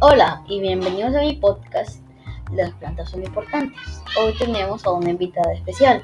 [0.00, 2.00] Hola y bienvenidos a mi podcast
[2.52, 4.00] Las plantas son importantes.
[4.16, 6.00] Hoy tenemos a una invitada especial,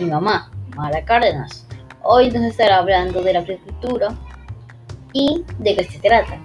[0.00, 1.64] mi mamá, Mara Cárdenas.
[2.02, 4.16] Hoy nos estará hablando de la agricultura
[5.12, 6.40] y de qué se trata.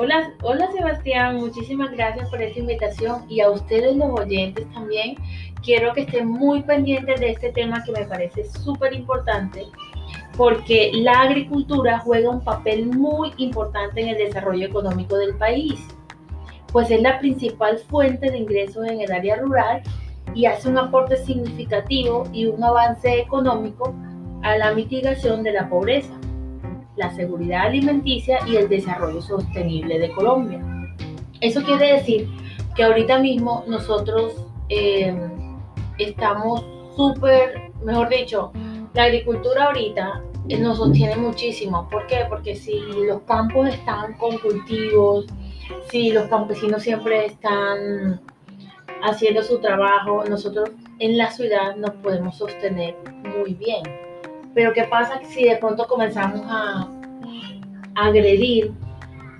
[0.00, 5.16] Hola, hola Sebastián, muchísimas gracias por esta invitación y a ustedes los oyentes también.
[5.60, 9.66] Quiero que estén muy pendientes de este tema que me parece súper importante
[10.36, 15.80] porque la agricultura juega un papel muy importante en el desarrollo económico del país,
[16.70, 19.82] pues es la principal fuente de ingresos en el área rural
[20.32, 23.92] y hace un aporte significativo y un avance económico
[24.44, 26.17] a la mitigación de la pobreza
[26.98, 30.60] la seguridad alimenticia y el desarrollo sostenible de Colombia.
[31.40, 32.28] Eso quiere decir
[32.74, 34.34] que ahorita mismo nosotros
[34.68, 35.16] eh,
[35.98, 36.64] estamos
[36.96, 38.52] súper, mejor dicho,
[38.94, 40.22] la agricultura ahorita
[40.58, 41.88] nos sostiene muchísimo.
[41.88, 42.26] ¿Por qué?
[42.28, 45.26] Porque si los campos están con cultivos,
[45.90, 48.20] si los campesinos siempre están
[49.02, 52.96] haciendo su trabajo, nosotros en la ciudad nos podemos sostener
[53.38, 54.07] muy bien.
[54.54, 56.88] Pero ¿qué pasa si de pronto comenzamos a
[57.94, 58.72] agredir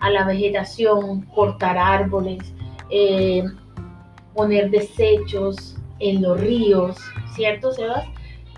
[0.01, 2.55] a la vegetación, cortar árboles,
[2.91, 3.45] eh,
[4.35, 6.97] poner desechos en los ríos,
[7.35, 8.07] ¿cierto, Sebas?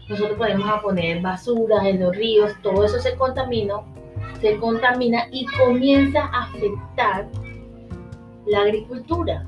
[0.09, 3.75] Nosotros podemos poner basuras en los ríos, todo eso se contamina,
[4.41, 7.29] se contamina y comienza a afectar
[8.47, 9.47] la agricultura.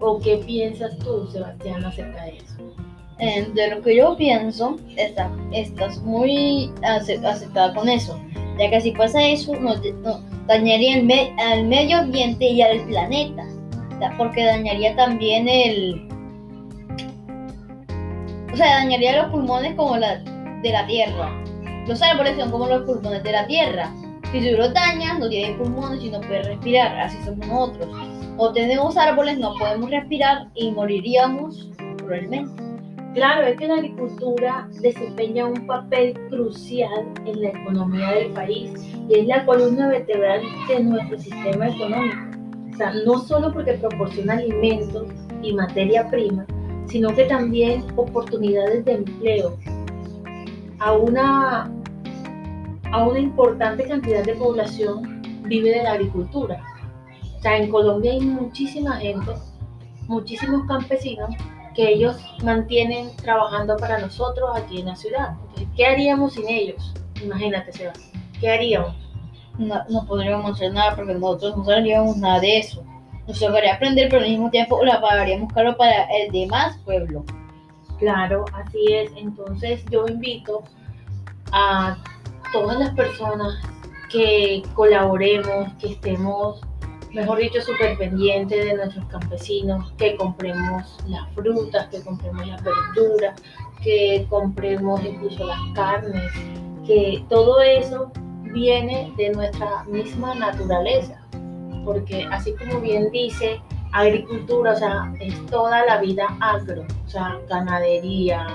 [0.00, 2.54] ¿O qué piensas tú, Sebastián, acerca de eso?
[3.20, 8.18] De lo que yo pienso, está, estás muy aceptada con eso,
[8.58, 9.78] ya que si pasa eso, nos,
[10.46, 13.44] dañaría el al medio ambiente y al planeta,
[14.16, 16.08] porque dañaría también el...
[18.52, 20.18] O sea, dañaría los pulmones como la
[20.62, 21.30] de la Tierra.
[21.86, 23.92] Los árboles son como los pulmones de la Tierra.
[24.32, 27.88] Si se los daña, no tiene pulmones y no puede respirar, así somos nosotros.
[28.38, 31.68] O tenemos árboles, no podemos respirar y moriríamos
[31.98, 32.69] cruelmente.
[33.14, 38.72] Claro, es que la agricultura desempeña un papel crucial en la economía del país
[39.08, 42.16] y es la columna vertebral de nuestro sistema económico.
[42.72, 45.08] O sea, no solo porque proporciona alimentos
[45.42, 46.46] y materia prima,
[46.86, 49.58] sino que también oportunidades de empleo
[50.78, 51.68] a una,
[52.92, 56.62] a una importante cantidad de población vive de la agricultura.
[57.38, 59.32] O sea, en Colombia hay muchísima gente,
[60.06, 61.30] muchísimos campesinos
[61.80, 65.30] que ellos mantienen trabajando para nosotros aquí en la ciudad.
[65.74, 66.92] ¿Qué haríamos sin ellos?
[67.24, 67.94] Imagínate, Seba.
[68.38, 68.94] ¿Qué haríamos?
[69.56, 72.84] No, podríamos hacer nada porque nosotros no sabríamos nada de eso.
[73.26, 77.24] Nos tocaría aprender, pero al mismo tiempo la pagaríamos caro para el demás pueblo.
[77.98, 79.10] Claro, así es.
[79.16, 80.62] Entonces yo invito
[81.50, 81.96] a
[82.52, 83.58] todas las personas
[84.10, 86.60] que colaboremos, que estemos
[87.12, 93.40] mejor dicho, súper pendiente de nuestros campesinos, que compremos las frutas, que compremos las verduras,
[93.82, 96.30] que compremos incluso las carnes,
[96.86, 98.10] que todo eso
[98.52, 101.20] viene de nuestra misma naturaleza,
[101.84, 103.60] porque así como bien dice,
[103.92, 108.46] agricultura, o sea, es toda la vida agro, o sea, ganadería,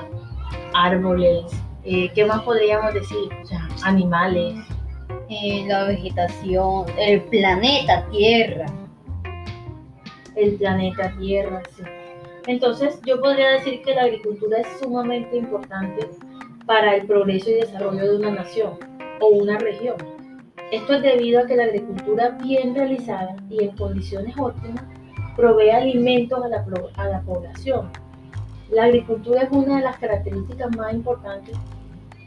[0.73, 1.51] árboles,
[1.83, 3.29] eh, ¿qué más podríamos decir?
[3.43, 4.55] O sea, animales,
[5.29, 8.65] eh, la vegetación, el planeta Tierra.
[10.35, 11.83] El planeta Tierra, sí.
[12.47, 16.07] Entonces yo podría decir que la agricultura es sumamente importante
[16.65, 18.77] para el progreso y desarrollo de una nación
[19.19, 19.95] o una región.
[20.71, 24.83] Esto es debido a que la agricultura bien realizada y en condiciones óptimas
[25.35, 26.65] provee alimentos a la,
[26.97, 27.89] a la población.
[28.71, 31.57] La agricultura es una de las características más importantes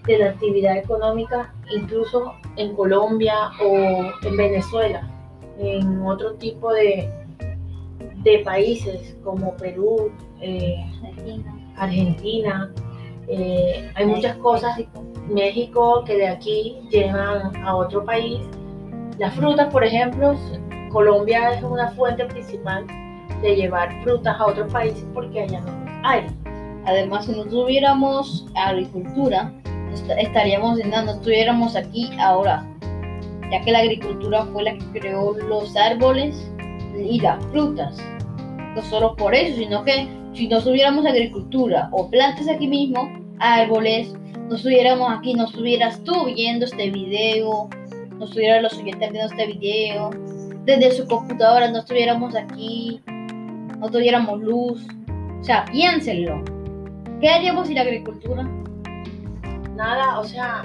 [0.09, 3.77] de la actividad económica, incluso en Colombia o
[4.27, 5.07] en Venezuela,
[5.59, 7.11] en otro tipo de,
[8.23, 10.11] de países como Perú,
[10.41, 10.83] eh,
[11.77, 12.73] Argentina.
[13.29, 14.81] Eh, hay muchas cosas,
[15.29, 18.41] México, que de aquí llevan a otro país.
[19.19, 20.35] Las frutas, por ejemplo,
[20.91, 22.87] Colombia es una fuente principal
[23.43, 25.73] de llevar frutas a otros países porque allá no
[26.03, 26.27] hay.
[26.87, 29.53] Además, si no tuviéramos agricultura,
[30.19, 32.67] estaríamos si no estuviéramos aquí ahora,
[33.51, 36.51] ya que la agricultura fue la que creó los árboles
[36.97, 37.97] y las frutas.
[38.75, 44.15] No solo por eso, sino que si no tuviéramos agricultura o plantas aquí mismo, árboles,
[44.49, 47.69] no estuviéramos aquí, no estuvieras tú viendo este video,
[48.19, 50.11] no estuvieran los oyentes viendo este video,
[50.65, 53.01] desde su computadora no estuviéramos aquí,
[53.79, 54.87] no tuviéramos luz,
[55.41, 56.43] O sea, piénsenlo.
[57.21, 58.49] ¿Qué haríamos sin la agricultura?
[59.79, 60.65] Nada, o sea,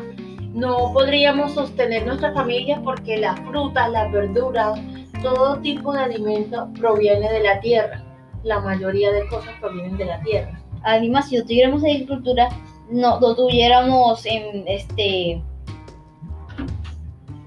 [0.56, 4.80] no podríamos sostener nuestra familia porque las frutas, las verduras,
[5.22, 8.04] todo tipo de alimento proviene de la tierra.
[8.44, 10.60] La mayoría de cosas provienen de la tierra.
[10.82, 12.50] Además, si no tuviéramos agricultura,
[12.90, 15.44] no, no tuviéramos en este.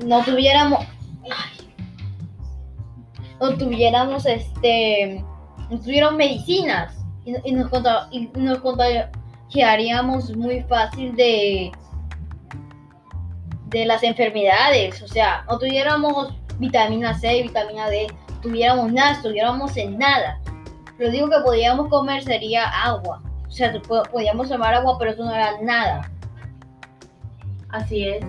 [0.05, 0.87] No tuviéramos.
[3.41, 5.25] No tuviéramos este.
[5.69, 6.97] No tuviéramos medicinas.
[7.25, 7.73] Y, nos,
[8.37, 8.59] nos
[9.47, 11.73] contagiaríamos muy fácil de.
[13.67, 15.03] de las enfermedades.
[15.03, 18.07] O sea, no tuviéramos vitamina C, vitamina D,
[18.43, 20.41] tuviéramos nada, estuviéramos en nada.
[20.99, 23.23] Lo único que podíamos comer sería agua.
[23.47, 23.73] O sea,
[24.11, 26.11] podíamos tomar agua, pero eso no era nada.
[27.71, 28.25] Así es.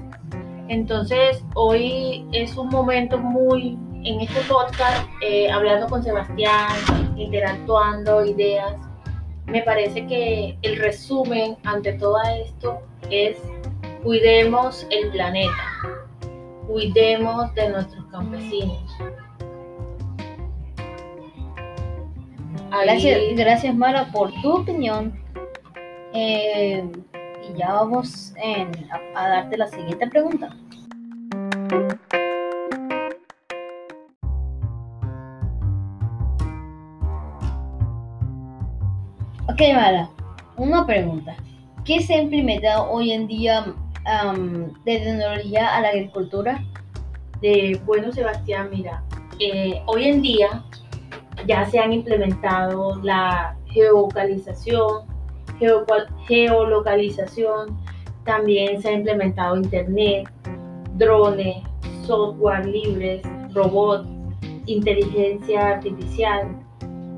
[0.67, 6.67] Entonces, hoy es un momento muy, en este podcast, eh, hablando con Sebastián,
[7.15, 8.86] interactuando, ideas.
[9.47, 13.37] Me parece que el resumen ante todo esto es
[14.03, 16.03] cuidemos el planeta,
[16.67, 18.91] cuidemos de nuestros campesinos.
[22.83, 25.17] Gracias, gracias Mara por tu opinión.
[26.13, 26.83] Eh,
[27.49, 28.33] y ya vamos
[29.15, 30.55] a darte la siguiente pregunta.
[39.59, 40.07] Ok, Mara,
[40.57, 41.35] una pregunta.
[41.83, 43.65] ¿Qué se ha implementado hoy en día
[44.85, 46.63] de tecnología a la agricultura?
[47.41, 49.01] de bueno Sebastián, mira,
[49.39, 50.63] eh, hoy en día
[51.47, 55.07] ya se han implementado la geolocalización,
[56.27, 57.79] geolocalización,
[58.25, 60.29] también se ha implementado internet,
[60.97, 61.63] drones,
[62.05, 63.23] software libres,
[63.55, 64.07] robots,
[64.67, 66.47] inteligencia artificial,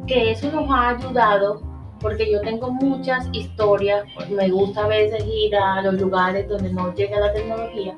[0.08, 1.69] que eso nos ha ayudado
[2.00, 6.94] porque yo tengo muchas historias, me gusta a veces ir a los lugares donde no
[6.94, 7.96] llega la tecnología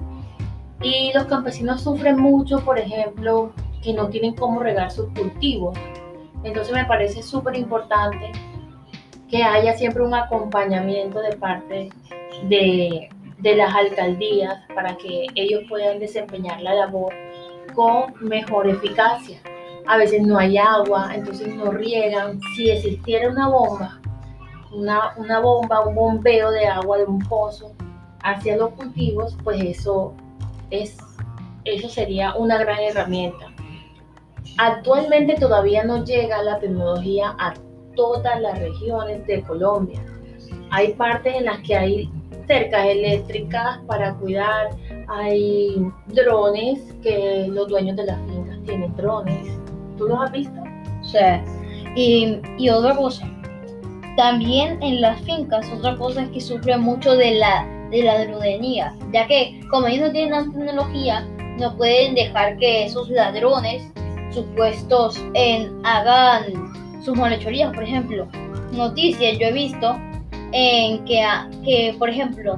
[0.82, 3.54] y los campesinos sufren mucho, por ejemplo,
[3.84, 5.78] que no tienen cómo regar sus cultivos.
[6.44, 8.32] Entonces me parece súper importante
[9.30, 11.90] que haya siempre un acompañamiento de parte
[12.50, 17.14] de, de las alcaldías para que ellos puedan desempeñar la labor
[17.76, 19.40] con mejor eficacia.
[19.88, 22.40] A veces no hay agua, entonces no riegan.
[22.56, 24.00] Si existiera una bomba,
[24.72, 27.74] una, bomba, un bombeo de agua de un pozo
[28.24, 30.14] hacia los cultivos, pues eso
[30.70, 30.98] es,
[31.66, 33.48] eso sería una gran herramienta.
[34.58, 37.54] Actualmente todavía no llega la tecnología a
[37.96, 40.02] todas las regiones de Colombia.
[40.70, 42.12] Hay partes en las que hay
[42.48, 44.70] cercas eléctricas para cuidar,
[45.08, 49.61] hay drones que los dueños de las fincas tienen drones.
[50.02, 50.60] ¿Tú los has visto?
[51.04, 51.46] Sea,
[51.96, 53.30] y, y otra cosa,
[54.18, 58.96] también en las fincas, otra cosa es que sufren mucho de la, de la drudenía,
[59.14, 61.28] ya que como ellos no tienen tecnología,
[61.60, 63.84] no pueden dejar que esos ladrones
[64.32, 68.28] supuestos en hagan sus malhechorías, por ejemplo.
[68.72, 69.96] Noticias yo he visto
[70.52, 71.24] en que,
[71.64, 72.56] que por ejemplo,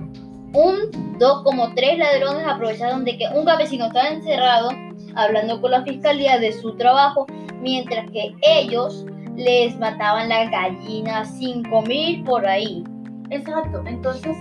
[0.53, 4.69] un, dos, como tres ladrones aprovecharon de que un campesino estaba encerrado
[5.15, 7.25] hablando con la fiscalía de su trabajo,
[7.61, 9.05] mientras que ellos
[9.35, 12.83] les mataban las gallinas, 5000 por ahí.
[13.29, 13.83] Exacto.
[13.87, 14.37] Entonces,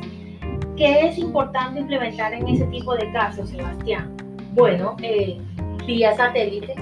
[0.77, 4.15] ¿qué es importante implementar en ese tipo de casos, Sebastián?
[4.55, 5.39] Bueno, eh,
[5.87, 6.75] vía satélite,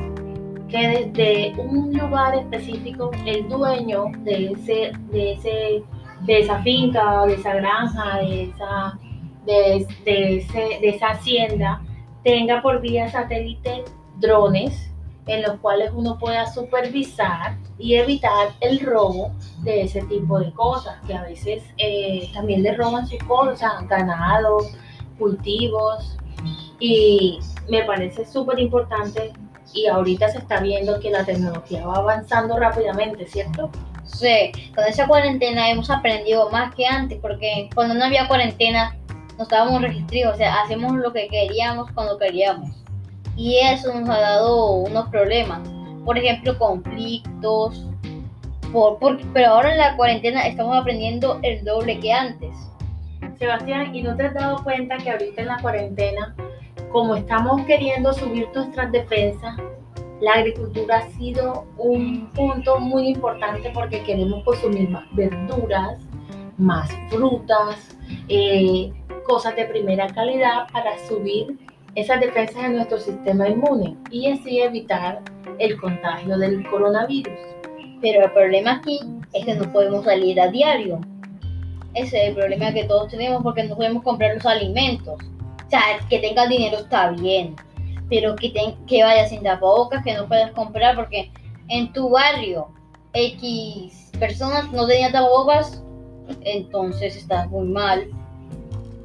[0.68, 5.82] que desde un lugar específico el dueño de ese, de ese,
[6.22, 8.98] de esa finca, de esa granja, de esa,
[9.46, 11.80] de ese- de esa hacienda,
[12.24, 13.84] tenga por vía satélite
[14.18, 14.90] drones
[15.26, 20.96] en los cuales uno pueda supervisar y evitar el robo de ese tipo de cosas,
[21.06, 24.58] que a veces eh, también le roban sus cosas, ganado,
[25.18, 26.16] cultivos,
[26.78, 29.32] y me parece súper importante
[29.72, 33.70] y ahorita se está viendo que la tecnología va avanzando rápidamente, ¿cierto?
[34.04, 38.96] Sí, con esa cuarentena hemos aprendido más que antes, porque cuando no había cuarentena
[39.40, 42.68] no estábamos registrados, o sea, hacemos lo que queríamos cuando queríamos.
[43.36, 45.60] Y eso nos ha dado unos problemas,
[46.04, 47.86] por ejemplo, conflictos,
[48.70, 52.54] por, por- pero ahora en la cuarentena estamos aprendiendo el doble que antes.
[53.38, 56.36] Sebastián, ¿y no te has dado cuenta que ahorita en la cuarentena,
[56.92, 59.56] como estamos queriendo subir nuestras defensas,
[60.20, 65.98] la agricultura ha sido un punto muy importante porque queremos consumir más verduras,
[66.60, 67.96] más frutas,
[68.28, 68.92] eh,
[69.26, 71.58] cosas de primera calidad para subir
[71.94, 75.22] esas defensas de nuestro sistema inmune y así evitar
[75.58, 77.38] el contagio del coronavirus.
[78.00, 79.00] Pero el problema aquí
[79.32, 81.00] es que no podemos salir a diario.
[81.94, 85.18] Ese es el problema que todos tenemos porque no podemos comprar los alimentos.
[85.66, 87.56] O sea, que tengas dinero está bien,
[88.08, 88.52] pero que,
[88.86, 91.30] que vayas sin tapabocas, que no puedas comprar porque
[91.68, 92.68] en tu barrio
[93.12, 95.82] X personas no tenían tapabocas,
[96.42, 98.08] entonces estás muy mal.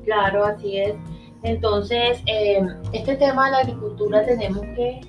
[0.03, 0.95] Claro, así es.
[1.43, 5.01] Entonces, eh, este tema de la agricultura tenemos que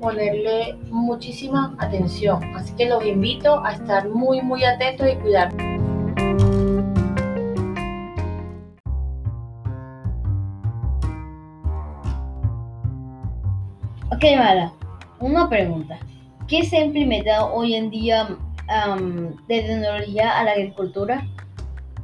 [0.00, 2.42] ponerle muchísima atención.
[2.54, 5.52] Así que los invito a estar muy, muy atentos y cuidar.
[14.12, 14.72] Ok, Mara,
[15.20, 15.98] una pregunta.
[16.48, 18.28] ¿Qué se ha implementado hoy en día
[19.46, 21.26] de tecnología a la agricultura?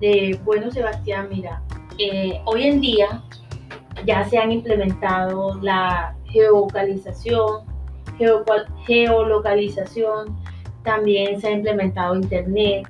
[0.01, 1.63] De, bueno, Sebastián, mira,
[1.99, 3.23] eh, hoy en día
[4.05, 7.65] ya se han implementado la geolocalización,
[8.87, 10.37] geolocalización,
[10.83, 12.89] también se ha implementado Internet,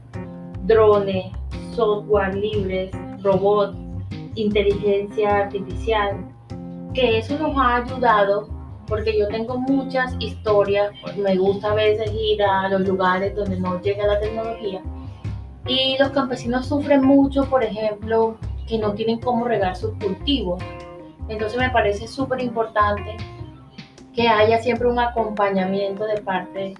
[0.64, 1.32] drones,
[1.74, 2.90] software libres,
[3.22, 3.76] robots,
[4.34, 6.16] inteligencia artificial,
[6.94, 8.48] que eso nos ha ayudado
[8.86, 13.80] porque yo tengo muchas historias, me gusta a veces ir a los lugares donde no
[13.80, 14.82] llega la tecnología
[15.66, 18.36] y los campesinos sufren mucho, por ejemplo,
[18.66, 20.62] que no tienen cómo regar sus cultivos.
[21.28, 23.16] Entonces me parece súper importante
[24.12, 26.74] que haya siempre un acompañamiento de parte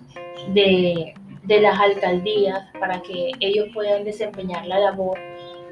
[0.49, 5.19] de, de las alcaldías para que ellos puedan desempeñar la labor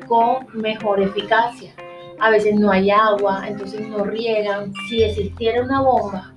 [0.06, 1.72] con mejor eficacia
[2.20, 4.72] a veces no hay agua, entonces no riegan.
[4.88, 6.32] Si existiera una bomba,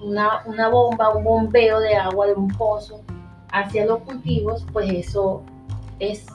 [0.00, 3.02] una, bomba, un bombeo de agua de un pozo
[3.50, 5.42] hacia los cultivos, pues eso,
[5.98, 6.26] es,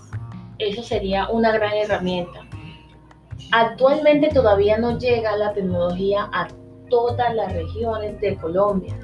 [0.58, 2.40] eso sería una gran herramienta.
[3.52, 6.48] Actualmente todavía no llega la tecnología a
[6.90, 8.98] todas las regiones de Colombia.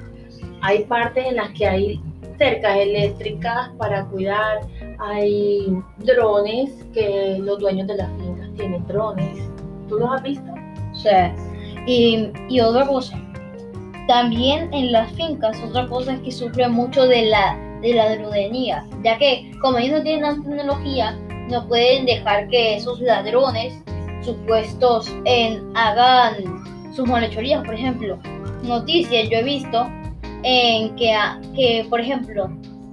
[0.60, 2.02] Hay partes en las que hay
[2.36, 4.60] cercas eléctricas para cuidar,
[4.98, 9.48] hay drones que los dueños de las fincas tienen drones
[9.88, 10.52] ¿Tú los has visto?
[10.94, 11.08] Sí.
[11.86, 13.18] Y, y otra cosa,
[14.08, 18.84] también en las fincas, otra cosa es que sufren mucho de la, de la dronería,
[19.04, 21.18] ya que como ellos no tienen la tecnología,
[21.50, 23.74] no pueden dejar que esos ladrones
[24.22, 25.10] supuestos
[25.74, 28.18] hagan sus malhechorías, por ejemplo.
[28.62, 29.86] Noticias yo he visto
[30.42, 31.14] en que,
[31.54, 32.46] que por ejemplo,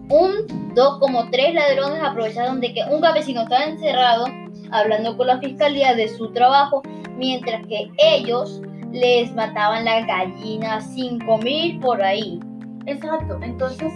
[0.10, 4.26] un, dos, como tres ladrones aprovecharon de que un campesino estaba encerrado
[4.72, 6.82] hablando con la fiscalía de su trabajo,
[7.18, 12.40] mientras que ellos les mataban las gallinas 5000 por ahí.
[12.86, 13.94] Exacto, entonces,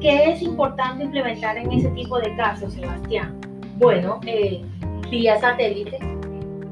[0.00, 3.40] ¿qué es importante implementar en ese tipo de casos, Sebastián?
[3.78, 4.62] Bueno, eh,
[5.10, 5.98] vía satélite,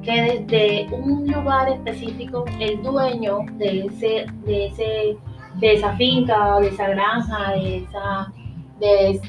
[0.02, 5.16] que desde un lugar específico el dueño de ese, de ese,
[5.56, 8.32] de esa finca, de esa granja, de esa,
[8.78, 9.20] de,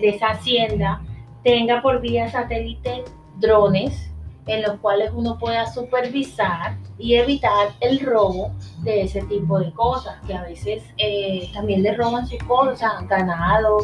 [0.00, 1.02] de esa hacienda,
[1.46, 3.04] tenga por vía satélite
[3.36, 4.10] drones
[4.48, 8.50] en los cuales uno pueda supervisar y evitar el robo
[8.82, 13.78] de ese tipo de cosas, que a veces eh, también le roban sus cosas, ganado,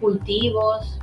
[0.00, 1.00] cultivos,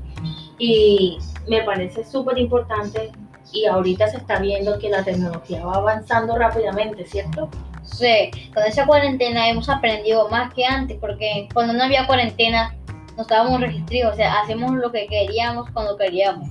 [0.59, 1.17] y
[1.49, 3.11] me parece súper importante
[3.51, 7.49] y ahorita se está viendo que la tecnología va avanzando rápidamente, ¿cierto?
[7.81, 12.75] Sí, con esa cuarentena hemos aprendido más que antes, porque cuando no había cuarentena
[13.15, 16.49] no estábamos registrados, o sea, hacemos lo que queríamos cuando queríamos.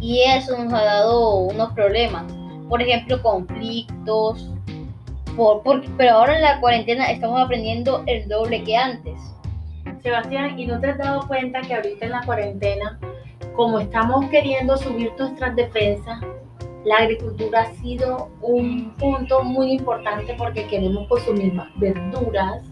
[0.00, 2.24] Y eso nos ha dado unos problemas,
[2.68, 4.50] por ejemplo, conflictos,
[5.36, 5.62] por,
[5.96, 9.18] pero ahora en la cuarentena estamos aprendiendo el doble que antes.
[10.02, 12.98] Sebastián, ¿y no te has dado cuenta que ahorita en la cuarentena,
[13.54, 16.20] como estamos queriendo subir nuestras defensas,
[16.84, 22.64] la agricultura ha sido un punto muy importante porque queremos consumir más verduras,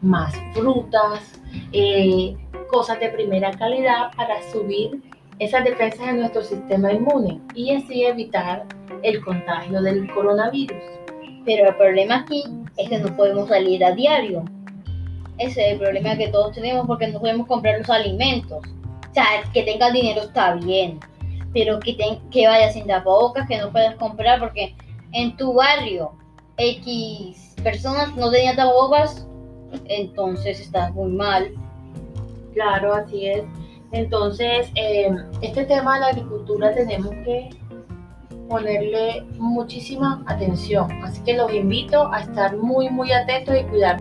[0.00, 1.38] más frutas,
[1.72, 2.34] eh,
[2.70, 5.02] cosas de primera calidad para subir
[5.38, 8.66] esas defensas de nuestro sistema inmune y así evitar
[9.02, 10.82] el contagio del coronavirus.
[11.44, 12.44] Pero el problema aquí
[12.76, 14.44] es que no podemos salir a diario.
[15.38, 18.62] Ese es el problema que todos tenemos porque no podemos comprar los alimentos.
[19.10, 21.00] O sea, que tengas dinero está bien,
[21.54, 21.96] pero que,
[22.30, 24.74] que vayas sin tapabocas, que no puedas comprar porque
[25.12, 26.12] en tu barrio
[26.58, 29.26] X personas no tenían tapabocas,
[29.86, 31.50] entonces estás muy mal.
[32.52, 33.44] Claro, así es.
[33.92, 37.50] Entonces, em, este tema de la agricultura tenemos que
[38.48, 40.90] ponerle muchísima atención.
[41.02, 44.00] Así que los invito a estar muy, muy atentos y cuidar.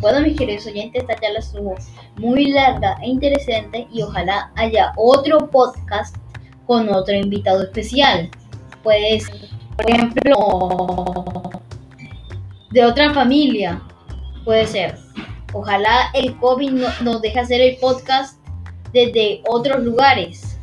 [0.00, 1.74] Bueno, mis queridos oyentes, esta charla estuvo
[2.16, 6.16] muy larga e interesante y ojalá haya otro podcast
[6.66, 8.30] con otro invitado especial.
[8.84, 9.28] Pues
[9.78, 11.50] por ejemplo,
[12.70, 13.80] de otra familia.
[14.44, 14.98] Puede ser.
[15.52, 18.38] Ojalá el COVID no- nos deje hacer el podcast
[18.92, 20.58] desde otros lugares.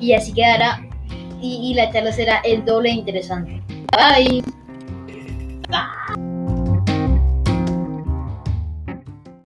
[0.00, 0.82] Y así quedará.
[1.40, 3.62] Y, y la charla será el doble interesante.
[3.92, 4.42] Bye.